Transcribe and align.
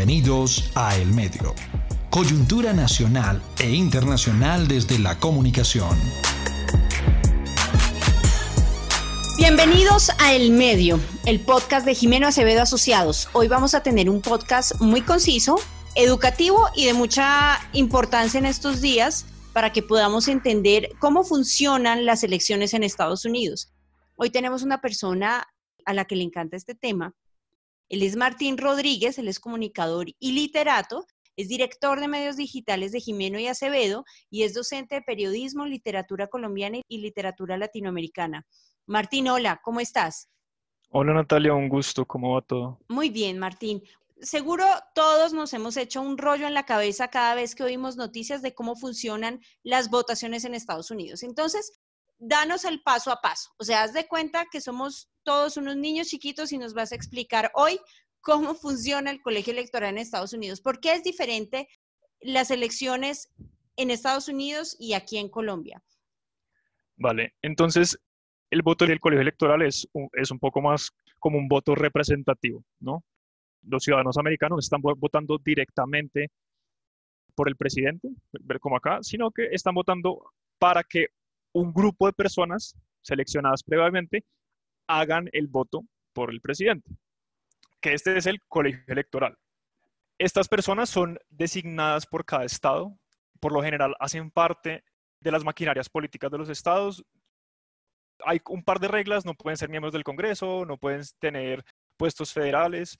Bienvenidos 0.00 0.72
a 0.76 0.96
El 0.96 1.12
Medio. 1.12 1.54
Coyuntura 2.08 2.72
nacional 2.72 3.42
e 3.58 3.68
internacional 3.68 4.66
desde 4.66 4.98
la 4.98 5.18
comunicación. 5.18 5.94
Bienvenidos 9.36 10.10
a 10.18 10.32
El 10.32 10.52
Medio, 10.52 10.98
el 11.26 11.38
podcast 11.40 11.84
de 11.84 11.94
Jimeno 11.94 12.28
Acevedo 12.28 12.62
Asociados. 12.62 13.28
Hoy 13.34 13.48
vamos 13.48 13.74
a 13.74 13.82
tener 13.82 14.08
un 14.08 14.22
podcast 14.22 14.80
muy 14.80 15.02
conciso, 15.02 15.56
educativo 15.94 16.68
y 16.74 16.86
de 16.86 16.94
mucha 16.94 17.58
importancia 17.74 18.38
en 18.38 18.46
estos 18.46 18.80
días 18.80 19.26
para 19.52 19.70
que 19.70 19.82
podamos 19.82 20.28
entender 20.28 20.88
cómo 20.98 21.24
funcionan 21.24 22.06
las 22.06 22.24
elecciones 22.24 22.72
en 22.72 22.84
Estados 22.84 23.26
Unidos. 23.26 23.70
Hoy 24.16 24.30
tenemos 24.30 24.62
una 24.62 24.80
persona 24.80 25.46
a 25.84 25.92
la 25.92 26.06
que 26.06 26.16
le 26.16 26.24
encanta 26.24 26.56
este 26.56 26.74
tema. 26.74 27.14
Él 27.90 28.04
es 28.04 28.14
Martín 28.14 28.56
Rodríguez, 28.56 29.18
él 29.18 29.26
es 29.26 29.40
comunicador 29.40 30.06
y 30.20 30.32
literato, 30.32 31.04
es 31.36 31.48
director 31.48 31.98
de 31.98 32.06
medios 32.06 32.36
digitales 32.36 32.92
de 32.92 33.00
Jimeno 33.00 33.40
y 33.40 33.48
Acevedo 33.48 34.04
y 34.30 34.44
es 34.44 34.54
docente 34.54 34.94
de 34.94 35.02
periodismo, 35.02 35.66
literatura 35.66 36.28
colombiana 36.28 36.78
y 36.86 36.98
literatura 36.98 37.58
latinoamericana. 37.58 38.46
Martín, 38.86 39.28
hola, 39.28 39.60
¿cómo 39.64 39.80
estás? 39.80 40.28
Hola 40.90 41.14
Natalia, 41.14 41.52
un 41.52 41.68
gusto, 41.68 42.06
¿cómo 42.06 42.34
va 42.34 42.42
todo? 42.42 42.78
Muy 42.88 43.10
bien, 43.10 43.40
Martín. 43.40 43.82
Seguro 44.20 44.64
todos 44.94 45.32
nos 45.32 45.52
hemos 45.52 45.76
hecho 45.76 46.00
un 46.00 46.16
rollo 46.16 46.46
en 46.46 46.54
la 46.54 46.66
cabeza 46.66 47.08
cada 47.08 47.34
vez 47.34 47.56
que 47.56 47.64
oímos 47.64 47.96
noticias 47.96 48.40
de 48.40 48.54
cómo 48.54 48.76
funcionan 48.76 49.40
las 49.64 49.90
votaciones 49.90 50.44
en 50.44 50.54
Estados 50.54 50.92
Unidos. 50.92 51.24
Entonces, 51.24 51.72
danos 52.20 52.64
el 52.64 52.82
paso 52.82 53.10
a 53.10 53.20
paso. 53.20 53.50
O 53.58 53.64
sea, 53.64 53.82
haz 53.82 53.92
de 53.92 54.06
cuenta 54.06 54.46
que 54.52 54.60
somos 54.60 55.10
todos 55.24 55.56
unos 55.56 55.76
niños 55.76 56.08
chiquitos 56.08 56.52
y 56.52 56.58
nos 56.58 56.74
vas 56.74 56.92
a 56.92 56.94
explicar 56.94 57.50
hoy 57.54 57.80
cómo 58.20 58.54
funciona 58.54 59.10
el 59.10 59.22
colegio 59.22 59.52
electoral 59.52 59.90
en 59.90 59.98
Estados 59.98 60.32
Unidos. 60.34 60.60
¿Por 60.60 60.80
qué 60.80 60.92
es 60.92 61.02
diferente 61.02 61.66
las 62.20 62.50
elecciones 62.50 63.32
en 63.76 63.90
Estados 63.90 64.28
Unidos 64.28 64.76
y 64.78 64.92
aquí 64.92 65.16
en 65.16 65.30
Colombia? 65.30 65.82
Vale, 66.96 67.34
entonces 67.40 67.98
el 68.50 68.62
voto 68.62 68.86
del 68.86 69.00
colegio 69.00 69.22
electoral 69.22 69.62
es 69.62 69.88
un, 69.92 70.10
es 70.12 70.30
un 70.30 70.38
poco 70.38 70.60
más 70.60 70.90
como 71.18 71.38
un 71.38 71.48
voto 71.48 71.74
representativo, 71.74 72.62
¿no? 72.80 73.02
Los 73.62 73.84
ciudadanos 73.84 74.18
americanos 74.18 74.64
están 74.64 74.82
votando 74.82 75.38
directamente 75.38 76.30
por 77.34 77.48
el 77.48 77.56
presidente, 77.56 78.08
ver 78.32 78.60
como 78.60 78.76
acá, 78.76 78.98
sino 79.02 79.30
que 79.30 79.46
están 79.52 79.74
votando 79.74 80.30
para 80.58 80.82
que 80.82 81.08
un 81.52 81.72
grupo 81.72 82.06
de 82.06 82.12
personas 82.12 82.76
seleccionadas 83.02 83.62
previamente 83.62 84.24
hagan 84.86 85.28
el 85.32 85.46
voto 85.46 85.82
por 86.12 86.30
el 86.30 86.40
presidente, 86.40 86.90
que 87.80 87.94
este 87.94 88.16
es 88.16 88.26
el 88.26 88.40
colegio 88.48 88.82
electoral. 88.88 89.36
Estas 90.18 90.48
personas 90.48 90.90
son 90.90 91.18
designadas 91.28 92.06
por 92.06 92.24
cada 92.24 92.44
estado, 92.44 92.98
por 93.40 93.52
lo 93.52 93.62
general 93.62 93.94
hacen 94.00 94.30
parte 94.30 94.84
de 95.20 95.30
las 95.30 95.44
maquinarias 95.44 95.88
políticas 95.88 96.30
de 96.30 96.38
los 96.38 96.48
estados. 96.48 97.02
Hay 98.24 98.40
un 98.48 98.62
par 98.62 98.80
de 98.80 98.88
reglas, 98.88 99.24
no 99.24 99.34
pueden 99.34 99.56
ser 99.56 99.70
miembros 99.70 99.92
del 99.92 100.04
Congreso, 100.04 100.66
no 100.66 100.76
pueden 100.76 101.02
tener 101.18 101.64
puestos 101.96 102.32
federales, 102.32 102.98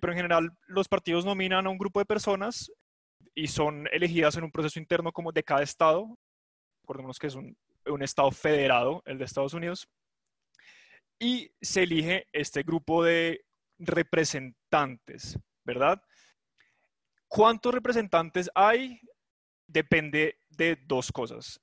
pero 0.00 0.12
en 0.12 0.18
general 0.18 0.50
los 0.66 0.88
partidos 0.88 1.24
nominan 1.24 1.66
a 1.66 1.70
un 1.70 1.78
grupo 1.78 1.98
de 2.00 2.06
personas 2.06 2.70
y 3.34 3.48
son 3.48 3.86
elegidas 3.92 4.36
en 4.36 4.44
un 4.44 4.50
proceso 4.50 4.78
interno 4.78 5.12
como 5.12 5.32
de 5.32 5.42
cada 5.42 5.62
estado. 5.62 6.16
Recordemos 6.82 7.18
que 7.18 7.26
es 7.26 7.34
un 7.34 7.56
un 7.86 8.02
estado 8.02 8.30
federado, 8.30 9.02
el 9.06 9.18
de 9.18 9.24
Estados 9.24 9.54
Unidos, 9.54 9.88
y 11.18 11.50
se 11.60 11.84
elige 11.84 12.26
este 12.32 12.62
grupo 12.62 13.02
de 13.02 13.44
representantes, 13.78 15.38
¿verdad? 15.64 16.02
¿Cuántos 17.28 17.74
representantes 17.74 18.50
hay? 18.54 19.00
Depende 19.66 20.38
de 20.48 20.76
dos 20.86 21.10
cosas. 21.10 21.60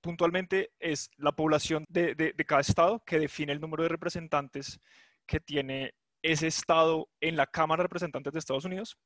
Puntualmente 0.00 0.72
es 0.78 1.10
la 1.16 1.32
población 1.32 1.84
de, 1.88 2.14
de, 2.14 2.34
cada 2.44 2.60
estado 2.60 3.02
que 3.04 3.18
define 3.18 3.52
el 3.52 3.60
número 3.60 3.82
de 3.84 3.88
representantes 3.88 4.78
que 5.26 5.40
tiene 5.40 5.94
ese 6.22 6.48
estado 6.48 7.08
en 7.20 7.36
la 7.36 7.46
Cámara 7.46 7.82
de 7.82 7.84
Representantes 7.84 8.32
de 8.32 8.38
Estados 8.38 8.64
Unidos, 8.64 8.96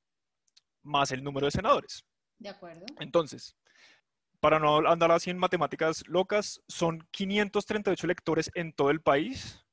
más 0.82 1.12
el 1.12 1.22
número 1.22 1.46
de 1.46 1.50
senadores. 1.50 2.04
De 2.38 2.48
acuerdo. 2.48 2.84
Entonces, 2.98 3.56
para 4.46 4.60
no 4.60 4.76
andar 4.88 5.10
así 5.10 5.28
en 5.30 5.38
matemáticas 5.38 6.04
locas, 6.06 6.62
son 6.68 7.04
538 7.10 8.06
electores 8.06 8.48
en 8.54 8.72
todo 8.72 8.90
el 8.90 9.00
país, 9.00 9.66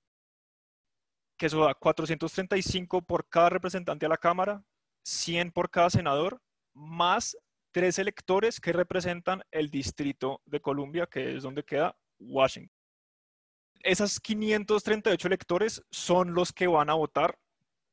que 1.38 1.46
eso 1.46 1.64
da 1.64 1.76
435 1.76 3.04
por 3.04 3.30
cada 3.30 3.52
representante 3.52 4.08
a 4.08 4.10
la 4.10 4.18
Cámara, 4.18 4.64
100 5.06 5.52
por 5.52 5.70
cada 5.70 5.92
senador, 5.92 6.42
más 6.74 7.38
tres 7.72 8.00
electores 8.00 8.60
que 8.60 8.74
representan 8.74 9.44
el 9.52 9.70
Distrito 9.70 10.42
de 10.46 10.60
Columbia, 10.60 11.06
que 11.06 11.36
es 11.36 11.44
donde 11.44 11.64
queda 11.64 11.96
Washington. 12.18 12.76
Esas 13.84 14.20
538 14.20 15.28
electores 15.28 15.84
son 15.92 16.34
los 16.34 16.52
que 16.52 16.66
van 16.66 16.90
a 16.90 16.96
votar 16.96 17.38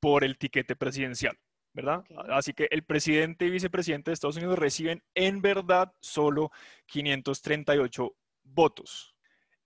por 0.00 0.24
el 0.24 0.38
tiquete 0.38 0.76
presidencial. 0.76 1.38
¿Verdad? 1.72 2.04
Así 2.30 2.52
que 2.52 2.68
el 2.70 2.84
presidente 2.84 3.46
y 3.46 3.50
vicepresidente 3.50 4.10
de 4.10 4.14
Estados 4.14 4.36
Unidos 4.36 4.58
reciben 4.58 5.02
en 5.14 5.40
verdad 5.40 5.92
solo 6.00 6.50
538 6.86 8.16
votos. 8.44 9.14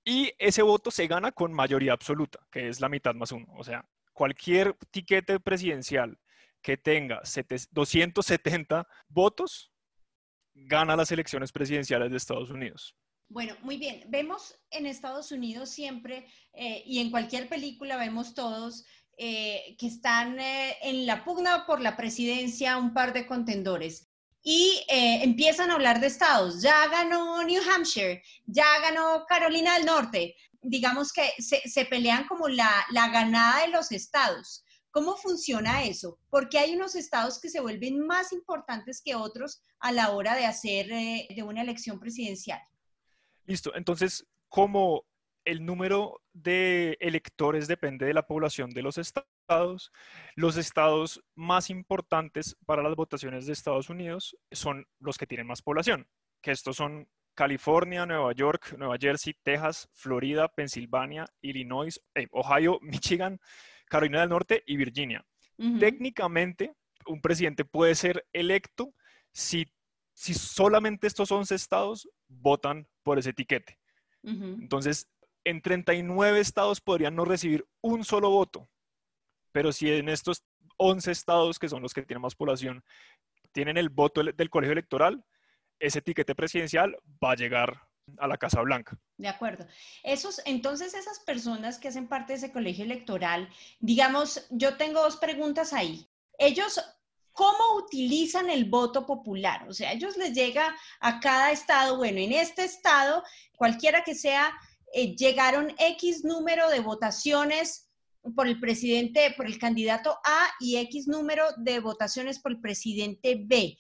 Y 0.05 0.33
ese 0.39 0.63
voto 0.63 0.91
se 0.91 1.07
gana 1.07 1.33
con 1.33 1.53
mayoría 1.53 1.93
absoluta, 1.93 2.47
que 2.51 2.69
es 2.69 2.81
la 2.81 2.89
mitad 2.89 3.15
más 3.15 3.33
uno. 3.33 3.47
O 3.57 3.65
sea, 3.65 3.89
cualquier 4.13 4.77
tiquete 4.91 5.41
presidencial 5.41 6.19
que 6.61 6.77
tenga 6.77 7.23
270 7.71 8.87
votos, 9.09 9.73
gana 10.55 10.97
las 10.97 11.11
elecciones 11.11 11.53
presidenciales 11.53 12.11
de 12.11 12.17
Estados 12.17 12.51
Unidos. 12.51 12.97
Bueno, 13.29 13.57
muy 13.63 13.79
bien. 13.79 14.05
Vemos 14.09 14.59
en 14.71 14.87
Estados 14.87 15.33
Unidos 15.33 15.71
siempre, 15.71 16.27
eh, 16.53 16.83
y 16.87 17.01
en 17.01 17.11
cualquier 17.11 17.49
película 17.49 17.97
vemos 17.97 18.35
todos, 18.35 18.85
eh, 19.19 19.77
que 19.79 19.87
están 19.87 20.39
eh, 20.41 20.77
en 20.83 21.07
la 21.07 21.25
pugna 21.25 21.67
por 21.67 21.81
la 21.81 21.97
presidencia 21.97 22.77
un 22.77 22.93
par 22.93 23.13
de 23.13 23.27
contendores 23.27 24.09
y 24.43 24.85
eh, 24.89 25.23
empiezan 25.23 25.71
a 25.71 25.75
hablar 25.75 26.01
de 26.01 26.09
estados. 26.09 26.61
Ya 26.61 26.87
ganó 26.89 27.43
New 27.43 27.63
Hampshire, 27.71 28.23
ya 28.47 28.67
ganó 28.81 29.25
Carolina 29.27 29.75
del 29.75 29.87
Norte. 29.87 30.37
Digamos 30.61 31.13
que 31.13 31.31
se, 31.39 31.85
pelean 31.87 32.27
como 32.27 32.49
la, 32.49 32.85
la, 32.91 33.09
ganada 33.09 33.67
de 33.67 33.73
los 33.73 33.93
estados. 33.93 34.65
¿Cómo 34.91 35.17
funciona 35.17 35.85
eso? 35.85 36.19
Porque 36.31 36.59
hay 36.59 36.75
unos 36.75 36.95
estados 36.95 37.41
que 37.41 37.51
se 37.51 37.61
vuelven 37.61 38.07
más 38.07 38.33
importantes 38.33 39.03
que 39.05 39.15
otros 39.15 39.61
a 39.81 39.93
la 39.93 40.11
hora 40.11 40.35
de 40.37 40.47
hacer 40.47 40.87
de 40.89 41.43
una 41.43 41.63
elección 41.63 41.99
presidencial. 41.99 42.61
Listo. 43.47 43.75
Entonces, 43.75 44.27
¿cómo 44.49 45.05
el 45.45 45.65
número 45.65 46.21
de 46.33 46.97
electores 47.01 47.69
depende 47.69 48.07
de 48.07 48.15
la 48.15 48.27
población 48.27 48.71
de 48.71 48.83
los 48.83 48.99
estados. 48.99 49.93
Los 50.37 50.57
estados 50.57 51.23
más 51.35 51.71
importantes 51.71 52.57
para 52.67 52.83
las 52.83 52.95
votaciones 52.95 53.47
de 53.47 53.53
Estados 53.53 53.91
Unidos 53.91 54.37
son 54.51 54.87
los 54.99 55.19
que 55.19 55.27
tienen 55.27 55.47
más 55.47 55.63
población, 55.63 56.09
que 56.43 56.51
estos 56.51 56.77
son 56.77 57.09
California, 57.35 58.07
Nueva 58.07 58.33
York, 58.33 58.75
Nueva 58.79 58.97
Jersey, 58.99 59.35
Texas, 59.43 59.89
Florida, 59.93 60.49
Pensilvania, 60.49 61.27
Illinois, 61.43 62.01
eh, 62.15 62.27
Ohio, 62.31 62.79
Michigan, 62.83 63.39
Carolina 63.87 64.21
del 64.21 64.31
Norte 64.31 64.63
y 64.67 64.77
Virginia. 64.77 65.25
Técnicamente, 65.79 66.75
un 67.07 67.21
presidente 67.21 67.65
puede 67.65 67.95
ser 67.95 68.27
electo 68.33 68.93
si, 69.33 69.67
si 70.13 70.35
solamente 70.35 71.07
estos 71.07 71.31
11 71.31 71.55
estados 71.55 72.09
votan 72.27 72.89
por 73.05 73.21
ese 73.21 73.31
etiquete. 73.31 73.79
Entonces, 74.25 75.07
en 75.45 75.61
39 75.61 76.41
estados 76.41 76.81
podrían 76.81 77.15
no 77.15 77.25
recibir 77.25 77.67
un 77.81 78.05
solo 78.05 78.31
voto, 78.31 78.69
pero 79.53 79.73
si 79.73 79.91
en 79.91 80.09
estos 80.09 80.43
11 80.79 81.11
estados, 81.11 81.59
que 81.59 81.69
son 81.69 81.83
los 81.83 81.95
que 81.95 82.03
tienen 82.03 82.23
más 82.23 82.35
población, 82.35 82.83
tienen 83.53 83.77
el 83.77 83.89
voto 83.89 84.23
del 84.23 84.51
colegio 84.51 84.73
electoral, 84.73 85.25
ese 85.79 86.01
etiquete 86.01 86.35
presidencial 86.35 86.97
va 87.23 87.33
a 87.33 87.37
llegar 87.37 87.83
a 88.19 88.27
la 88.27 88.37
Casa 88.37 88.61
Blanca. 88.61 88.99
De 89.17 89.29
acuerdo. 89.29 89.67
Entonces, 90.45 90.95
esas 90.95 91.21
personas 91.21 91.79
que 91.79 91.89
hacen 91.89 92.09
parte 92.09 92.33
de 92.33 92.39
ese 92.39 92.53
colegio 92.53 92.85
electoral, 92.85 93.49
digamos, 93.79 94.47
yo 94.51 94.77
tengo 94.77 95.03
dos 95.03 95.17
preguntas 95.17 95.73
ahí. 95.73 96.07
Ellos, 96.39 96.81
¿cómo 97.33 97.77
utilizan 97.77 98.51
el 98.51 98.65
voto 98.65 99.07
popular? 99.07 99.67
O 99.69 99.73
sea, 99.73 99.93
ellos 99.93 100.17
les 100.17 100.35
llega 100.35 100.75
a 101.01 101.21
cada 101.21 101.53
estado, 101.53 101.97
bueno, 101.97 102.19
en 102.19 102.33
este 102.33 102.65
estado, 102.65 103.23
cualquiera 103.57 104.03
que 104.03 104.15
sea 104.15 104.53
eh, 104.95 105.17
llegaron 105.17 105.75
X 105.77 106.25
número 106.25 106.71
de 106.71 106.79
votaciones 106.79 107.91
por 108.37 108.47
el 108.47 108.61
presidente, 108.61 109.35
por 109.37 109.47
el 109.47 109.59
candidato 109.59 110.19
A 110.25 110.47
y 110.61 110.77
X 110.77 111.09
número 111.09 111.45
de 111.57 111.81
votaciones 111.81 112.39
por 112.39 112.53
el 112.53 112.61
presidente 112.61 113.43
B. 113.45 113.77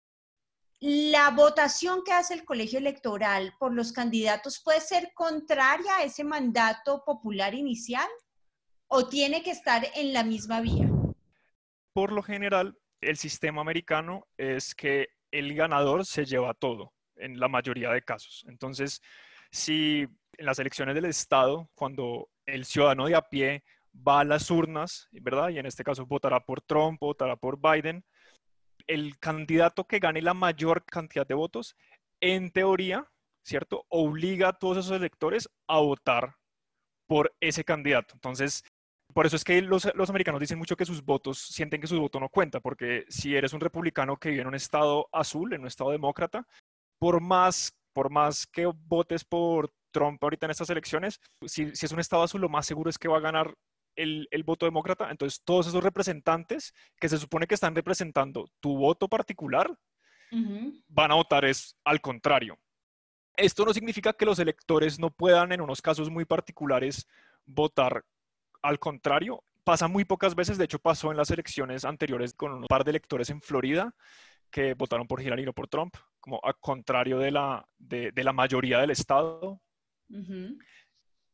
¿La 0.81 1.31
votación 1.31 2.02
que 2.05 2.12
hace 2.12 2.34
el 2.34 2.44
colegio 2.44 2.81
electoral 2.81 3.55
por 3.61 3.72
los 3.72 3.93
candidatos 3.93 4.61
puede 4.61 4.81
ser 4.81 5.12
contraria 5.14 5.99
a 5.99 6.02
ese 6.02 6.25
mandato 6.25 7.05
popular 7.05 7.55
inicial 7.55 8.08
o 8.88 9.06
tiene 9.08 9.44
que 9.44 9.52
estar 9.52 9.87
en 9.94 10.12
la 10.12 10.25
misma 10.25 10.61
vía? 10.61 10.90
Por 11.93 12.11
lo 12.11 12.25
general, 12.25 12.76
el 13.00 13.16
sistema 13.16 13.61
americano 13.61 14.26
es 14.37 14.75
que 14.75 15.11
el 15.31 15.55
ganador 15.55 16.05
se 16.05 16.25
lleva 16.25 16.55
todo 16.55 16.93
en 17.14 17.38
la 17.38 17.46
mayoría 17.46 17.93
de 17.93 18.02
casos. 18.02 18.44
Entonces, 18.49 19.00
si 19.52 20.08
en 20.39 20.47
las 20.47 20.59
elecciones 20.59 20.95
del 20.95 21.07
Estado, 21.07 21.71
cuando 21.75 22.29
el 22.47 22.65
ciudadano 22.65 23.07
de 23.07 23.17
a 23.17 23.23
pie 23.23 23.65
va 23.95 24.21
a 24.21 24.25
las 24.25 24.51
urnas, 24.51 25.09
¿verdad? 25.13 25.51
Y 25.51 25.59
en 25.59 25.67
este 25.67 25.85
caso 25.85 26.07
votará 26.07 26.41
por 26.41 26.61
Trump, 26.61 27.01
votará 27.01 27.37
por 27.37 27.59
Biden, 27.61 28.05
el 28.87 29.19
candidato 29.19 29.87
que 29.87 29.99
gane 29.99 30.21
la 30.21 30.35
mayor 30.35 30.85
cantidad 30.85 31.27
de 31.27 31.35
votos, 31.35 31.77
en 32.21 32.51
teoría, 32.51 33.11
¿cierto? 33.43 33.87
Obliga 33.89 34.49
a 34.49 34.53
todos 34.53 34.79
esos 34.79 34.97
electores 34.97 35.49
a 35.69 35.79
votar 35.79 36.37
por 37.07 37.35
ese 37.41 37.65
candidato. 37.65 38.15
Entonces, 38.15 38.65
por 39.13 39.27
eso 39.27 39.37
es 39.37 39.45
que 39.45 39.61
los, 39.63 39.87
americanos 40.09 40.41
dicen 40.41 40.59
mucho 40.59 40.77
que 40.77 40.85
sus 40.85 41.05
votos, 41.05 41.39
sienten 41.39 41.81
que 41.81 41.87
su 41.87 42.01
voto 42.01 42.19
no 42.19 42.29
cuenta, 42.29 42.61
porque 42.61 43.05
si 43.09 43.37
eres 43.37 43.53
un 43.53 43.61
republicano 43.61 44.17
que 44.17 44.31
vive 44.31 44.43
en 44.43 44.49
un 44.49 44.55
estado 44.55 45.09
azul, 45.13 45.53
en 45.53 45.61
un 45.63 45.69
estado 45.69 45.91
demócrata, 45.91 46.47
por 46.99 47.21
más, 47.21 47.77
por 47.93 48.11
más 48.11 48.47
que 48.47 48.67
votes 48.67 49.25
por 49.25 49.73
Trump 49.94 50.23
ahorita 50.23 50.46
en 50.46 50.50
estas 50.50 50.69
elecciones, 50.69 51.20
si, 51.46 51.62
es 51.62 51.93
un 51.93 52.00
estado 52.00 52.25
azul, 52.25 52.41
lo 52.41 52.49
más 52.49 52.67
seguro 52.67 52.91
es 52.91 52.99
que 52.99 53.08
va 53.08 53.19
a 53.19 53.20
ganar 53.20 53.55
el, 53.96 54.29
voto 54.44 54.67
demócrata. 54.67 55.11
Entonces, 55.11 55.41
todos 55.44 55.69
esos 55.69 55.82
representantes 55.82 56.75
que 57.00 57.08
se 57.08 57.17
supone 57.17 57.46
que 57.46 57.55
están 57.55 57.75
representando 57.75 58.50
tu 58.61 58.76
voto 58.76 59.08
particular, 59.08 59.75
van 60.88 61.12
a 61.12 61.14
votar 61.14 61.44
es 61.44 61.76
al 61.85 62.00
contrario. 62.00 62.58
Esto 63.37 63.64
no 63.64 63.73
significa 63.73 64.12
que 64.12 64.26
los 64.26 64.41
electores 64.41 64.99
no 64.99 65.11
puedan, 65.11 65.52
en 65.52 65.61
unos 65.61 65.81
casos 65.81 66.11
muy 66.11 66.25
particulares, 66.25 67.06
votar 67.47 68.05
al 68.62 68.81
contrario. 68.81 69.44
Pasa 69.62 69.87
muy 69.87 70.05
pocas 70.05 70.35
veces, 70.35 70.58
de 70.58 70.64
hecho 70.64 70.81
pasó 70.81 71.12
en 71.12 71.17
las 71.17 71.31
elecciones 71.31 71.85
anteriores 71.85 72.35
con 72.35 72.52
un 72.52 72.64
par 72.64 72.82
de 72.82 72.90
electores 72.90 73.31
en 73.31 73.40
Florida 73.40 73.94
que 74.55 74.75
votaron 74.75 75.08
por 75.08 75.20
Hillary 75.20 75.43
y 75.43 75.47
no 75.47 75.52
por 75.52 75.67
Trump, 75.67 75.97
como 76.20 76.38
al 76.44 76.55
contrario 76.61 77.19
de 77.19 77.32
la, 77.32 77.67
de, 77.76 78.12
la 78.14 78.32
mayoría 78.32 78.79
del 78.79 78.93
estado. 78.93 79.61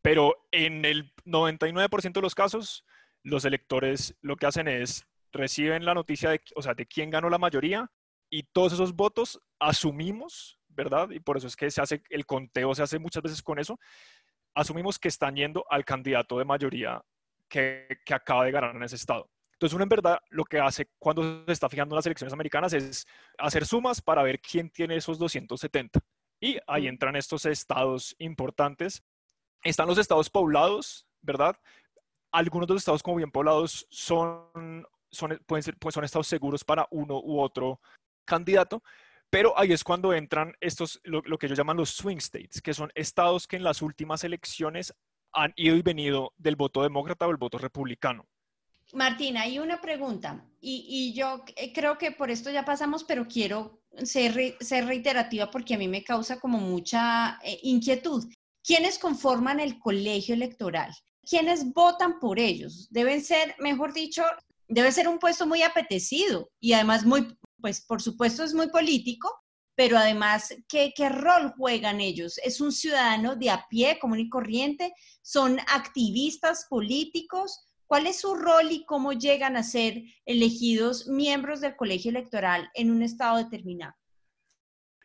Pero 0.02 0.46
en 0.50 0.84
el 0.84 1.12
99% 1.24 2.12
de 2.12 2.22
los 2.22 2.34
casos, 2.34 2.84
los 3.22 3.44
electores 3.44 4.16
lo 4.22 4.36
que 4.36 4.46
hacen 4.46 4.68
es 4.68 5.06
reciben 5.32 5.84
la 5.84 5.94
noticia 5.94 6.30
de, 6.30 6.40
o 6.54 6.62
sea, 6.62 6.74
de 6.74 6.86
quién 6.86 7.10
ganó 7.10 7.30
la 7.30 7.38
mayoría 7.38 7.90
y 8.30 8.44
todos 8.44 8.72
esos 8.72 8.94
votos 8.94 9.40
asumimos, 9.58 10.58
¿verdad? 10.68 11.10
Y 11.10 11.20
por 11.20 11.36
eso 11.36 11.46
es 11.46 11.56
que 11.56 11.70
se 11.70 11.82
hace 11.82 12.02
el 12.10 12.26
conteo, 12.26 12.74
se 12.74 12.82
hace 12.82 12.98
muchas 12.98 13.22
veces 13.22 13.42
con 13.42 13.58
eso. 13.58 13.78
Asumimos 14.54 14.98
que 14.98 15.08
están 15.08 15.36
yendo 15.36 15.64
al 15.68 15.84
candidato 15.84 16.38
de 16.38 16.44
mayoría 16.44 17.02
que, 17.48 18.00
que 18.04 18.14
acaba 18.14 18.44
de 18.44 18.52
ganar 18.52 18.74
en 18.74 18.82
ese 18.82 18.96
estado. 18.96 19.30
Entonces, 19.52 19.74
uno 19.74 19.82
en 19.82 19.90
verdad 19.90 20.18
lo 20.30 20.44
que 20.44 20.58
hace 20.58 20.88
cuando 20.98 21.44
se 21.44 21.52
está 21.52 21.68
fijando 21.68 21.94
en 21.94 21.96
las 21.96 22.06
elecciones 22.06 22.32
americanas 22.32 22.72
es 22.72 23.06
hacer 23.36 23.66
sumas 23.66 24.00
para 24.00 24.22
ver 24.22 24.40
quién 24.40 24.70
tiene 24.70 24.96
esos 24.96 25.18
270. 25.18 26.00
Y 26.40 26.58
ahí 26.66 26.86
entran 26.86 27.16
estos 27.16 27.44
estados 27.44 28.16
importantes. 28.18 29.02
Están 29.62 29.86
los 29.86 29.98
estados 29.98 30.30
poblados, 30.30 31.06
¿verdad? 31.20 31.56
Algunos 32.32 32.66
de 32.66 32.74
los 32.74 32.82
estados 32.82 33.02
como 33.02 33.18
bien 33.18 33.30
poblados 33.30 33.86
son, 33.90 34.86
son, 35.10 35.38
pueden 35.46 35.62
ser, 35.62 35.76
pues 35.76 35.94
son 35.94 36.04
estados 36.04 36.26
seguros 36.26 36.64
para 36.64 36.88
uno 36.90 37.20
u 37.20 37.40
otro 37.40 37.80
candidato, 38.24 38.82
pero 39.28 39.58
ahí 39.58 39.72
es 39.72 39.84
cuando 39.84 40.14
entran 40.14 40.54
estos, 40.60 41.00
lo, 41.04 41.20
lo, 41.26 41.36
que 41.36 41.46
ellos 41.46 41.58
llaman 41.58 41.76
los 41.76 41.90
swing 41.90 42.18
states, 42.18 42.62
que 42.62 42.72
son 42.72 42.90
estados 42.94 43.46
que 43.46 43.56
en 43.56 43.64
las 43.64 43.82
últimas 43.82 44.24
elecciones 44.24 44.94
han 45.32 45.52
ido 45.56 45.76
y 45.76 45.82
venido 45.82 46.32
del 46.38 46.56
voto 46.56 46.82
demócrata 46.82 47.26
o 47.26 47.30
el 47.30 47.36
voto 47.36 47.58
republicano. 47.58 48.26
Martina, 48.92 49.42
hay 49.42 49.58
una 49.58 49.80
pregunta 49.80 50.44
y, 50.60 51.12
yo 51.14 51.44
eh, 51.56 51.72
creo 51.72 51.96
que 51.96 52.12
por 52.12 52.30
esto 52.30 52.50
ya 52.50 52.64
pasamos, 52.64 53.04
pero 53.04 53.26
quiero 53.26 53.80
ser, 54.02 54.34
reiterativa 54.86 55.50
porque 55.50 55.74
a 55.74 55.78
mí 55.78 55.88
me 55.88 56.04
causa 56.04 56.38
como 56.38 56.58
mucha 56.58 57.38
eh, 57.42 57.58
inquietud. 57.62 58.26
¿Quiénes 58.62 58.98
conforman 58.98 59.60
el 59.60 59.78
colegio 59.78 60.34
electoral? 60.34 60.94
¿Quiénes 61.28 61.72
votan 61.72 62.18
por 62.18 62.38
ellos? 62.38 62.88
Deben 62.90 63.22
ser, 63.22 63.54
mejor 63.58 63.92
dicho, 63.92 64.22
debe 64.68 64.92
ser 64.92 65.08
un 65.08 65.18
puesto 65.18 65.46
muy 65.46 65.62
apetecido 65.62 66.50
y 66.60 66.72
además 66.72 67.04
muy, 67.04 67.36
pues 67.60 67.80
por 67.80 68.02
supuesto 68.02 68.44
es 68.44 68.54
muy 68.54 68.68
político, 68.68 69.32
pero 69.74 69.96
además, 69.96 70.54
¿qué, 70.68 70.92
¿qué, 70.94 71.08
rol 71.08 71.54
juegan 71.56 72.00
ellos? 72.00 72.38
¿Es 72.44 72.60
un 72.60 72.70
ciudadano 72.70 73.36
de 73.36 73.50
a 73.50 73.66
pie, 73.70 73.98
común 73.98 74.20
y 74.20 74.28
corriente? 74.28 74.92
¿Son 75.22 75.58
activistas 75.60 76.66
políticos? 76.68 77.69
¿Cuál 77.90 78.06
es 78.06 78.20
su 78.20 78.36
rol 78.36 78.70
y 78.70 78.84
cómo 78.84 79.12
llegan 79.14 79.56
a 79.56 79.64
ser 79.64 80.04
elegidos 80.24 81.08
miembros 81.08 81.60
del 81.60 81.74
colegio 81.74 82.12
electoral 82.12 82.70
en 82.74 82.88
un 82.92 83.02
estado 83.02 83.38
determinado? 83.38 83.96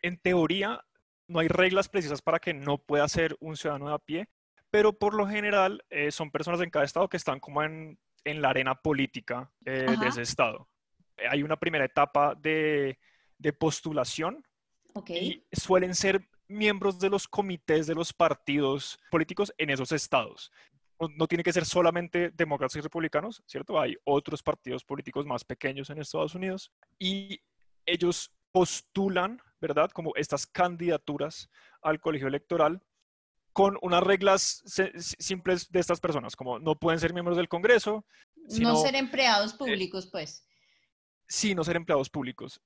En 0.04 0.20
teoría, 0.20 0.86
no 1.28 1.40
hay 1.40 1.48
reglas 1.48 1.90
precisas 1.90 2.22
para 2.22 2.38
que 2.38 2.54
no 2.54 2.78
pueda 2.78 3.08
ser 3.08 3.36
un 3.40 3.58
ciudadano 3.58 3.88
de 3.88 3.96
a 3.96 3.98
pie, 3.98 4.30
pero 4.70 4.94
por 4.94 5.16
lo 5.16 5.28
general 5.28 5.84
eh, 5.90 6.12
son 6.12 6.30
personas 6.30 6.62
en 6.62 6.70
cada 6.70 6.86
estado 6.86 7.10
que 7.10 7.18
están 7.18 7.40
como 7.40 7.64
en, 7.64 7.98
en 8.24 8.40
la 8.40 8.50
arena 8.50 8.76
política 8.76 9.52
eh, 9.66 9.96
de 10.00 10.08
ese 10.08 10.22
estado. 10.22 10.70
Hay 11.32 11.42
una 11.42 11.58
primera 11.58 11.86
etapa 11.86 12.36
de, 12.36 13.00
de 13.40 13.52
postulación 13.52 14.46
y 15.08 15.44
suelen 15.54 15.96
ser 15.96 16.30
miembros 16.48 17.00
de 17.00 17.10
los 17.10 17.28
comités 17.28 17.88
de 17.88 17.96
los 17.96 18.14
partidos 18.14 19.00
políticos 19.10 19.52
en 19.58 19.72
esos 19.72 19.92
estados 19.92 20.52
no, 21.00 21.28
tiene 21.28 21.44
que 21.44 21.54
ser 21.54 21.66
solamente 21.66 22.32
demócratas 22.32 22.76
y 22.78 22.82
republicanos, 22.82 23.44
¿cierto? 23.46 23.80
Hay 23.80 23.96
otros 24.04 24.42
partidos 24.42 24.84
políticos 24.84 25.26
más 25.26 25.44
pequeños 25.44 25.90
en 25.90 26.00
Estados 26.00 26.36
Unidos 26.36 26.72
y 26.98 27.42
ellos 27.86 28.32
postulan, 28.52 29.42
¿verdad? 29.60 29.92
Como 29.92 30.14
estas 30.16 30.48
candidaturas 30.48 31.50
al 31.82 32.00
colegio 32.00 32.28
electoral 32.28 32.82
con 33.52 33.78
unas 33.82 34.04
reglas 34.04 34.64
simples 35.00 35.72
de 35.72 35.80
estas 35.80 36.00
personas, 36.00 36.36
como 36.36 36.60
no 36.60 36.78
pueden 36.78 37.00
ser 37.00 37.14
miembros 37.14 37.38
del 37.38 37.48
Congreso. 37.48 38.06
no 38.60 38.76
ser 38.78 38.96
empleados 38.96 39.54
eh, 39.54 39.58
públicos, 39.58 40.08
pues. 40.08 40.46
Sí, 41.28 41.56
no 41.56 41.64
ser 41.64 41.78
empleados 41.78 42.10
públicos. 42.10 42.62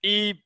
Y 0.00 0.42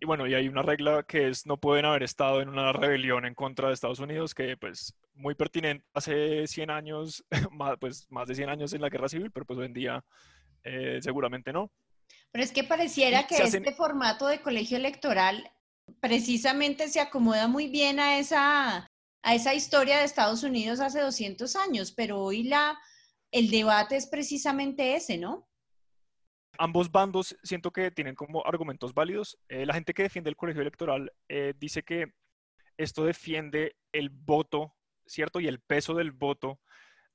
y 0.00 0.06
bueno, 0.06 0.26
y 0.26 0.34
hay 0.34 0.48
una 0.48 0.60
regla 0.60 1.02
que 1.04 1.28
es 1.28 1.46
no 1.46 1.56
pueden 1.56 1.86
haber 1.86 2.02
estado 2.02 2.42
en 2.42 2.48
una 2.48 2.72
rebelión 2.72 3.24
en 3.24 3.34
contra 3.34 3.68
de 3.68 3.74
Estados 3.74 4.00
Unidos, 4.00 4.34
que 4.34 4.54
pues 4.56 4.94
muy 5.14 5.34
pertinente 5.34 5.84
hace 5.94 6.46
100 6.46 6.70
años, 6.70 7.24
más, 7.52 7.76
pues 7.80 8.06
más 8.10 8.28
de 8.28 8.34
100 8.34 8.48
años 8.48 8.72
en 8.72 8.80
la 8.80 8.88
guerra 8.88 9.08
civil, 9.08 9.30
pero 9.30 9.46
pues 9.46 9.58
hoy 9.58 9.66
en 9.66 9.74
día 9.74 10.04
eh, 10.62 10.98
seguramente 11.00 11.52
no. 11.52 11.70
Pero 12.30 12.44
es 12.44 12.52
que 12.52 12.64
pareciera 12.64 13.26
que 13.26 13.36
este 13.36 13.74
formato 13.74 14.26
de 14.26 14.40
colegio 14.40 14.76
electoral 14.76 15.50
precisamente 16.00 16.88
se 16.88 17.00
acomoda 17.00 17.48
muy 17.48 17.68
bien 17.68 18.00
a 18.00 18.18
esa, 18.18 18.90
a 19.22 19.34
esa 19.34 19.54
historia 19.54 19.98
de 19.98 20.04
Estados 20.04 20.42
Unidos 20.42 20.80
hace 20.80 21.00
200 21.00 21.54
años, 21.56 21.92
pero 21.92 22.20
hoy 22.20 22.44
la, 22.44 22.78
el 23.30 23.50
debate 23.50 23.96
es 23.96 24.06
precisamente 24.06 24.96
ese, 24.96 25.18
¿no? 25.18 25.48
ambos 26.58 26.90
bandos 26.90 27.36
siento 27.42 27.70
que 27.70 27.90
tienen 27.90 28.14
como 28.14 28.46
argumentos 28.46 28.94
válidos. 28.94 29.38
Eh, 29.48 29.66
la 29.66 29.74
gente 29.74 29.94
que 29.94 30.04
defiende 30.04 30.30
el 30.30 30.36
colegio 30.36 30.62
electoral 30.62 31.12
eh, 31.28 31.54
dice 31.58 31.82
que 31.82 32.12
esto 32.76 33.04
defiende 33.04 33.76
el 33.92 34.10
voto, 34.10 34.74
¿cierto? 35.06 35.40
Y 35.40 35.48
el 35.48 35.60
peso 35.60 35.94
del 35.94 36.12
voto 36.12 36.60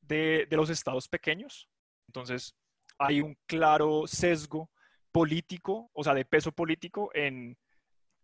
de, 0.02 0.48
los 0.52 0.70
estados 0.70 1.08
pequeños. 1.08 1.70
Entonces, 2.08 2.56
hay 2.98 3.22
un 3.22 3.38
claro 3.46 4.08
sesgo 4.08 4.70
político, 5.12 5.90
o 5.94 6.04
sea, 6.04 6.14
de 6.14 6.26
peso 6.26 6.52
político 6.52 7.12
en, 7.14 7.58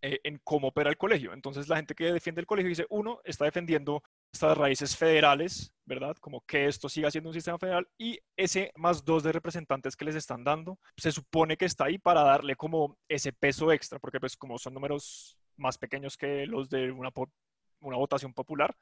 eh, 0.02 0.20
en 0.24 0.40
cómo 0.44 0.70
opera 0.70 0.90
el 0.90 0.98
colegio. 0.98 1.34
Entonces, 1.34 1.68
la 1.68 1.78
gente 1.78 1.96
que 1.96 2.12
defiende 2.12 2.42
el 2.42 2.48
colegio 2.48 2.70
dice, 2.70 2.86
uno, 2.90 3.20
está 3.24 3.46
defendiendo 3.46 4.04
estas 4.36 4.58
raíces 4.58 4.98
federales, 4.98 5.74
¿verdad? 5.86 6.16
Como 6.20 6.42
que 6.42 6.68
esto 6.68 6.90
siga 6.90 7.10
siendo 7.10 7.30
un 7.30 7.34
sistema 7.34 7.58
federal 7.58 7.88
y 7.98 8.20
ese 8.36 8.72
más 8.76 9.06
dos 9.06 9.24
de 9.24 9.32
representantes 9.32 9.96
que 9.96 10.04
les 10.04 10.16
están 10.16 10.44
dando, 10.44 10.78
se 10.98 11.12
supone 11.12 11.56
que 11.56 11.66
está 11.66 11.86
ahí 11.86 11.98
para 11.98 12.22
darle 12.22 12.56
como 12.58 12.98
ese 13.08 13.32
peso 13.32 13.72
extra, 13.72 13.98
porque 13.98 14.20
pues 14.20 14.36
como 14.36 14.58
son 14.58 14.74
números 14.74 15.38
más 15.56 15.78
pequeños 15.78 16.18
que 16.18 16.46
los 16.46 16.70
de 16.70 16.92
una, 16.92 17.12
una 17.80 17.98
votación 17.98 18.34
popular, 18.34 18.76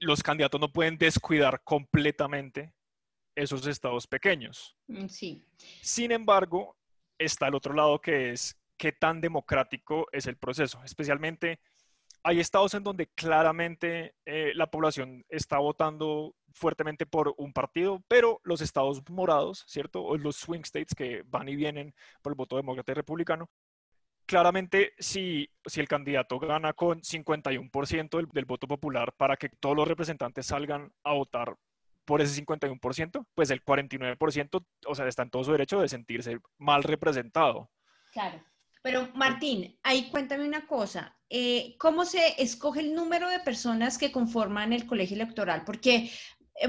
los 0.00 0.22
candidatos 0.22 0.60
no 0.60 0.72
pueden 0.72 0.98
descuidar 0.98 1.62
completamente 1.62 2.74
esos 3.34 3.66
estados 3.66 4.06
pequeños. 4.06 4.76
Mm, 4.88 5.06
sí. 5.06 5.44
Sin 5.80 6.10
embargo, 6.10 6.76
está 7.18 7.48
el 7.48 7.54
otro 7.54 7.74
lado 7.74 8.00
que 8.00 8.32
es 8.32 8.58
qué 8.76 8.92
tan 8.92 9.20
democrático 9.20 10.06
es 10.10 10.26
el 10.26 10.36
proceso, 10.36 10.82
especialmente 10.84 11.60
hay 12.22 12.40
estados 12.40 12.74
en 12.74 12.82
donde 12.82 13.06
claramente 13.08 14.14
eh, 14.26 14.52
la 14.54 14.70
población 14.70 15.24
está 15.28 15.58
votando 15.58 16.34
fuertemente 16.52 17.06
por 17.06 17.34
un 17.38 17.52
partido, 17.52 18.02
pero 18.08 18.40
los 18.44 18.60
estados 18.60 19.02
morados, 19.08 19.64
¿cierto? 19.66 20.02
O 20.02 20.18
los 20.18 20.36
swing 20.36 20.62
states 20.64 20.94
que 20.94 21.22
van 21.26 21.48
y 21.48 21.56
vienen 21.56 21.94
por 22.22 22.32
el 22.32 22.36
voto 22.36 22.56
demócrata 22.56 22.92
y 22.92 22.94
republicano, 22.94 23.48
claramente 24.30 24.92
si, 25.00 25.50
si 25.66 25.80
el 25.80 25.88
candidato 25.88 26.38
gana 26.38 26.72
con 26.72 27.00
51% 27.00 28.16
del, 28.16 28.28
del 28.28 28.44
voto 28.44 28.68
popular 28.68 29.12
para 29.16 29.36
que 29.36 29.48
todos 29.48 29.74
los 29.74 29.88
representantes 29.88 30.46
salgan 30.46 30.92
a 31.02 31.14
votar 31.14 31.56
por 32.04 32.20
ese 32.20 32.40
51%, 32.44 33.26
pues 33.34 33.50
el 33.50 33.64
49%, 33.64 34.64
o 34.86 34.94
sea, 34.94 35.08
está 35.08 35.24
en 35.24 35.30
todo 35.30 35.42
su 35.42 35.50
derecho 35.50 35.80
de 35.80 35.88
sentirse 35.88 36.38
mal 36.58 36.84
representado. 36.84 37.72
Claro. 38.12 38.40
Pero 38.82 39.08
Martín, 39.14 39.76
ahí 39.82 40.08
cuéntame 40.10 40.46
una 40.46 40.64
cosa. 40.64 41.18
Eh, 41.28 41.74
¿Cómo 41.80 42.04
se 42.04 42.40
escoge 42.40 42.80
el 42.80 42.94
número 42.94 43.28
de 43.28 43.40
personas 43.40 43.98
que 43.98 44.12
conforman 44.12 44.72
el 44.72 44.86
colegio 44.86 45.16
electoral? 45.16 45.64
Porque 45.64 46.08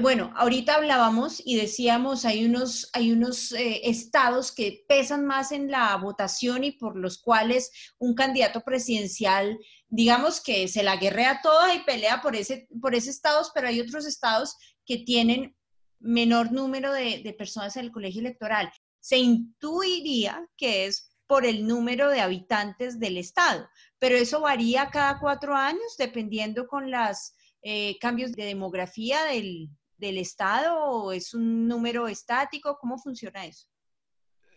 bueno, 0.00 0.32
ahorita 0.36 0.76
hablábamos 0.76 1.42
y 1.44 1.56
decíamos, 1.56 2.24
hay 2.24 2.46
unos, 2.46 2.88
hay 2.94 3.12
unos 3.12 3.52
eh, 3.52 3.82
estados 3.84 4.50
que 4.50 4.84
pesan 4.88 5.26
más 5.26 5.52
en 5.52 5.70
la 5.70 5.94
votación 5.96 6.64
y 6.64 6.72
por 6.72 6.96
los 6.96 7.18
cuales 7.18 7.70
un 7.98 8.14
candidato 8.14 8.62
presidencial, 8.62 9.58
digamos 9.88 10.40
que 10.40 10.66
se 10.68 10.82
la 10.82 10.96
guerrea 10.96 11.40
toda 11.42 11.74
y 11.74 11.84
pelea 11.84 12.22
por 12.22 12.36
ese, 12.36 12.68
por 12.80 12.94
ese 12.94 13.10
estados, 13.10 13.52
pero 13.54 13.68
hay 13.68 13.80
otros 13.80 14.06
estados 14.06 14.56
que 14.86 14.98
tienen 14.98 15.54
menor 16.00 16.52
número 16.52 16.92
de, 16.92 17.20
de 17.22 17.32
personas 17.34 17.76
en 17.76 17.84
el 17.84 17.92
colegio 17.92 18.20
electoral. 18.20 18.72
Se 19.00 19.18
intuiría 19.18 20.48
que 20.56 20.86
es 20.86 21.10
por 21.26 21.44
el 21.44 21.66
número 21.66 22.08
de 22.08 22.20
habitantes 22.20 22.98
del 22.98 23.18
estado, 23.18 23.68
pero 23.98 24.16
eso 24.16 24.40
varía 24.40 24.90
cada 24.90 25.20
cuatro 25.20 25.54
años 25.54 25.96
dependiendo 25.98 26.66
con 26.66 26.90
los 26.90 27.34
eh, 27.62 27.98
cambios 28.00 28.32
de 28.32 28.44
demografía 28.44 29.22
del, 29.24 29.68
del 30.02 30.18
Estado 30.18 30.76
o 30.84 31.12
es 31.12 31.32
un 31.32 31.66
número 31.66 32.08
estático? 32.08 32.76
¿Cómo 32.78 32.98
funciona 32.98 33.46
eso? 33.46 33.68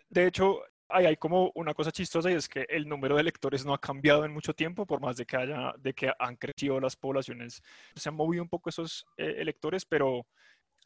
De 0.09 0.25
hecho, 0.27 0.61
hay, 0.89 1.15
como 1.17 1.51
una 1.55 1.73
cosa 1.73 1.91
chistosa 1.91 2.31
y 2.31 2.33
es 2.33 2.49
que 2.49 2.65
el 2.67 2.87
número 2.87 3.15
de 3.15 3.21
electores 3.21 3.63
no 3.65 3.73
ha 3.73 3.79
cambiado 3.79 4.25
en 4.25 4.33
mucho 4.33 4.53
tiempo, 4.53 4.85
por 4.85 5.01
más 5.01 5.17
de 5.17 5.25
que, 5.25 5.37
haya, 5.37 5.73
de 5.77 5.93
que 5.93 6.11
han 6.19 6.35
crecido 6.35 6.79
las 6.79 6.95
poblaciones. 6.95 7.61
Se 7.95 8.09
han 8.09 8.15
movido 8.15 8.43
un 8.43 8.49
poco 8.49 8.69
esos 8.69 9.05
eh, 9.17 9.35
electores, 9.37 9.85
pero 9.85 10.25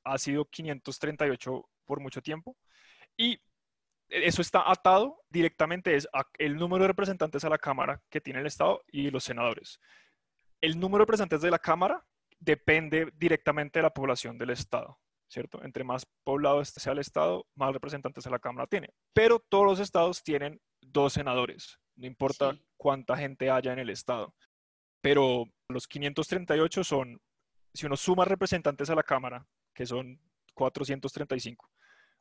ha 0.03 0.17
sido 0.17 0.45
538 0.45 1.69
por 1.85 1.99
mucho 2.01 2.21
tiempo. 2.21 2.57
Y 3.17 3.39
eso 4.09 4.41
está 4.41 4.69
atado 4.69 5.21
directamente 5.29 5.95
es 5.95 6.07
el 6.37 6.55
número 6.55 6.83
de 6.83 6.89
representantes 6.89 7.43
a 7.45 7.49
la 7.49 7.57
Cámara 7.57 8.01
que 8.09 8.19
tiene 8.19 8.39
el 8.39 8.47
Estado 8.47 8.81
y 8.87 9.09
los 9.09 9.23
senadores. 9.23 9.79
El 10.61 10.79
número 10.79 10.99
de 10.99 11.05
representantes 11.05 11.41
de 11.41 11.51
la 11.51 11.59
Cámara 11.59 12.05
depende 12.39 13.11
directamente 13.15 13.79
de 13.79 13.83
la 13.83 13.93
población 13.93 14.37
del 14.37 14.51
Estado, 14.51 14.97
¿cierto? 15.27 15.63
Entre 15.63 15.83
más 15.83 16.05
poblado 16.23 16.61
este 16.61 16.79
sea 16.79 16.93
el 16.93 16.99
Estado, 16.99 17.45
más 17.55 17.73
representantes 17.73 18.25
a 18.25 18.29
la 18.29 18.39
Cámara 18.39 18.67
tiene. 18.67 18.89
Pero 19.13 19.39
todos 19.39 19.65
los 19.65 19.79
estados 19.79 20.23
tienen 20.23 20.59
dos 20.81 21.13
senadores, 21.13 21.77
no 21.95 22.07
importa 22.07 22.57
cuánta 22.77 23.17
gente 23.17 23.49
haya 23.49 23.73
en 23.73 23.79
el 23.79 23.89
Estado. 23.89 24.33
Pero 25.01 25.45
los 25.69 25.87
538 25.87 26.83
son, 26.83 27.21
si 27.73 27.85
uno 27.85 27.95
suma 27.95 28.25
representantes 28.25 28.89
a 28.89 28.95
la 28.95 29.03
Cámara, 29.03 29.45
que 29.73 29.85
son 29.85 30.19
435, 30.53 31.69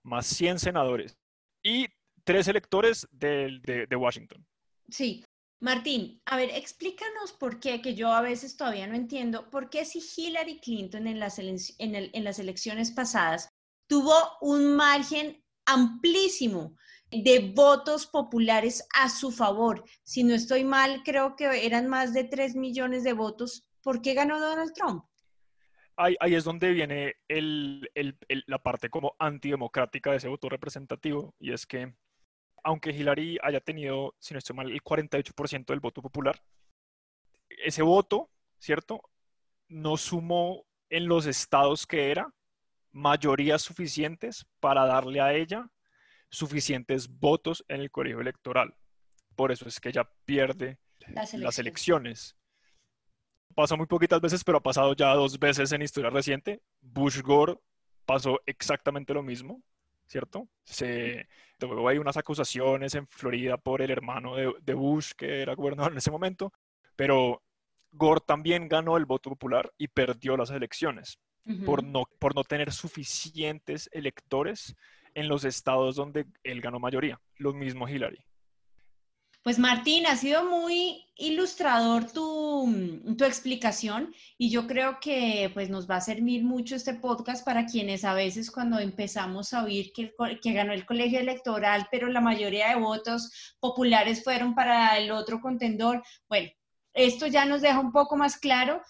más 0.02 0.26
100 0.26 0.58
senadores 0.58 1.16
y 1.62 1.88
tres 2.24 2.46
electores 2.46 3.08
de, 3.10 3.86
de 3.88 3.96
Washington. 3.96 4.46
Sí, 4.88 5.24
Martín, 5.60 6.22
a 6.24 6.36
ver, 6.36 6.50
explícanos 6.50 7.32
por 7.32 7.58
qué, 7.58 7.82
que 7.82 7.94
yo 7.96 8.12
a 8.12 8.20
veces 8.20 8.56
todavía 8.56 8.86
no 8.86 8.94
entiendo, 8.94 9.50
por 9.50 9.70
qué 9.70 9.84
si 9.84 10.00
Hillary 10.16 10.60
Clinton 10.60 11.08
en 11.08 11.18
las, 11.18 11.38
en, 11.40 12.24
las 12.24 12.38
elecciones 12.38 12.92
pasadas 12.92 13.50
tuvo 13.88 14.14
un 14.40 14.76
margen 14.76 15.42
amplísimo 15.66 16.76
de 17.10 17.52
votos 17.54 18.06
populares 18.06 18.86
a 18.94 19.08
su 19.08 19.32
favor. 19.32 19.82
Si 20.04 20.22
no 20.22 20.34
estoy 20.34 20.62
mal, 20.62 21.02
creo 21.04 21.34
que 21.34 21.66
eran 21.66 21.88
más 21.88 22.12
de 22.12 22.24
3 22.24 22.54
millones 22.54 23.02
de 23.02 23.14
votos. 23.14 23.68
¿Por 23.82 24.00
qué 24.00 24.14
ganó 24.14 24.38
Donald 24.38 24.72
Trump? 24.74 25.04
Ahí, 25.96 26.16
es 26.20 26.44
donde 26.44 26.70
viene 26.70 27.16
la 28.46 28.62
parte 28.62 28.88
como 28.88 29.16
antidemocrática 29.18 30.12
de 30.12 30.18
ese 30.18 30.28
voto 30.28 30.48
representativo, 30.48 31.34
y 31.40 31.52
es 31.52 31.66
que 31.66 31.92
aunque 32.62 32.90
Hillary 32.90 33.38
haya 33.42 33.60
tenido, 33.60 34.14
si 34.18 34.34
no 34.34 34.38
estoy 34.38 34.56
mal, 34.56 34.70
el 34.70 34.82
48% 34.82 35.66
del 35.66 35.80
voto 35.80 36.02
popular, 36.02 36.40
ese 37.48 37.82
voto, 37.82 38.30
¿cierto? 38.58 39.02
No 39.68 39.96
sumó 39.96 40.64
en 40.90 41.06
los 41.06 41.26
estados 41.26 41.86
que 41.86 42.10
era 42.10 42.32
mayorías 42.92 43.62
suficientes 43.62 44.46
para 44.60 44.86
darle 44.86 45.20
a 45.20 45.34
ella 45.34 45.70
suficientes 46.30 47.08
votos 47.08 47.64
en 47.68 47.80
el 47.80 47.90
colegio 47.90 48.20
electoral. 48.20 48.74
Por 49.34 49.52
eso 49.52 49.68
es 49.68 49.80
que 49.80 49.90
ella 49.90 50.10
pierde 50.24 50.78
las 51.34 51.58
elecciones. 51.58 52.36
Pasa 53.54 53.76
muy 53.76 53.86
poquitas 53.86 54.20
veces, 54.20 54.44
pero 54.44 54.58
ha 54.58 54.62
pasado 54.62 54.94
ya 54.94 55.14
dos 55.14 55.38
veces 55.38 55.72
en 55.72 55.82
historia 55.82 56.10
reciente. 56.10 56.62
Bush 56.80 57.20
Gore 57.22 57.58
pasó 58.04 58.40
exactamente 58.46 59.14
lo 59.14 59.22
mismo. 59.22 59.62
¿Cierto? 60.08 60.48
Se, 60.64 61.28
luego 61.60 61.88
hay 61.88 61.98
unas 61.98 62.16
acusaciones 62.16 62.94
en 62.94 63.06
Florida 63.06 63.56
por 63.56 63.82
el 63.82 63.90
hermano 63.90 64.34
de, 64.36 64.74
Bush, 64.74 65.12
que 65.16 65.42
era 65.42 65.54
gobernador 65.54 65.92
en 65.92 65.98
ese 65.98 66.10
momento, 66.10 66.52
pero 66.96 67.42
Gore 67.92 68.22
también 68.26 68.68
ganó 68.68 68.96
el 68.96 69.06
voto 69.06 69.30
popular 69.30 69.72
y 69.78 69.88
perdió 69.88 70.36
las 70.36 70.50
elecciones 70.50 71.18
por, 71.64 71.84
no, 71.84 72.04
por 72.18 72.34
no 72.34 72.44
tener 72.44 72.72
suficientes 72.72 73.88
electores 73.92 74.74
en 75.14 75.28
los 75.28 75.44
estados 75.44 75.96
donde 75.96 76.26
él 76.42 76.60
ganó 76.60 76.78
mayoría. 76.78 77.20
Lo 77.36 77.52
mismo 77.52 77.88
Hillary. 77.88 78.27
Pues 79.48 79.58
Martín, 79.58 80.04
ha 80.04 80.14
sido 80.14 80.44
muy 80.44 81.06
ilustrador 81.16 82.12
tu, 82.12 82.70
tu, 83.16 83.24
explicación 83.24 84.14
y 84.36 84.50
yo 84.50 84.66
creo 84.66 84.98
que 85.00 85.50
pues 85.54 85.70
nos 85.70 85.88
va 85.88 85.96
a 85.96 86.00
servir 86.02 86.44
mucho 86.44 86.76
este 86.76 86.92
podcast 86.92 87.46
para 87.46 87.64
quienes 87.64 88.04
a 88.04 88.12
veces 88.12 88.50
cuando 88.50 88.78
empezamos 88.78 89.54
a 89.54 89.64
oír 89.64 89.90
que, 89.94 90.12
que 90.42 90.52
ganó 90.52 90.74
el 90.74 90.84
colegio 90.84 91.18
electoral, 91.18 91.88
pero 91.90 92.08
la 92.08 92.20
mayoría 92.20 92.68
de 92.68 92.82
votos 92.82 93.56
populares 93.58 94.22
fueron 94.22 94.54
para 94.54 94.98
el 94.98 95.10
otro 95.10 95.40
contendor, 95.40 96.02
bueno, 96.28 96.50
esto 96.92 97.26
ya 97.26 97.46
nos 97.46 97.62
deja 97.62 97.80
un 97.80 97.90
poco 97.90 98.18
más 98.18 98.36
claro. 98.36 98.82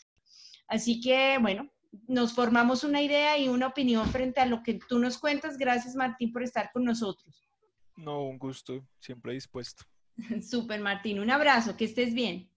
Así 0.67 1.01
que 1.01 1.39
bueno, 1.41 1.71
nos 2.09 2.33
formamos 2.33 2.83
una 2.83 3.01
idea 3.01 3.39
y 3.39 3.47
una 3.47 3.69
opinión 3.69 4.09
frente 4.09 4.41
a 4.41 4.47
lo 4.47 4.65
que 4.65 4.81
tú 4.89 4.99
nos 4.99 5.19
cuentas. 5.19 5.57
Gracias 5.57 5.95
Martín 5.95 6.33
por 6.33 6.43
estar 6.43 6.73
con 6.73 6.83
nosotros. 6.83 7.49
No, 7.95 8.25
un 8.25 8.39
gusto, 8.39 8.85
siempre 8.99 9.35
dispuesto. 9.35 9.85
Super 10.43 10.81
Martín, 10.81 11.21
un 11.21 11.31
abrazo, 11.31 11.77
que 11.77 11.85
estés 11.85 12.15
bien. 12.15 12.51